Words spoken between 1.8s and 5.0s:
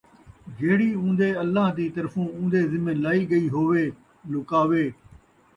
طرفوں اُون٘دے ذمے لائی ڳئی ہووے، لُکاوے!